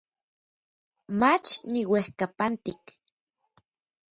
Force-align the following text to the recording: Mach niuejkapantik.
Mach 1.19 1.49
niuejkapantik. 1.71 2.83